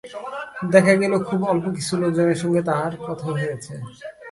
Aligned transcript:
দেখা 0.73 0.93
গেল, 1.01 1.13
খুব 1.27 1.39
অল্পকিছু 1.43 1.93
লোকজনের 2.01 2.39
সঙ্গে 2.43 2.61
তার 2.69 2.91
কথা 3.07 3.27
হয়েছে। 3.35 3.73